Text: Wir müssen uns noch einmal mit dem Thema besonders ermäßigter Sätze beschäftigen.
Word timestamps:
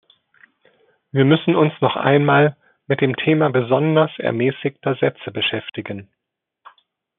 Wir 1.11 1.25
müssen 1.25 1.55
uns 1.55 1.73
noch 1.79 1.95
einmal 1.95 2.57
mit 2.87 3.01
dem 3.01 3.15
Thema 3.15 3.51
besonders 3.51 4.09
ermäßigter 4.17 4.95
Sätze 4.95 5.29
beschäftigen. 5.29 6.09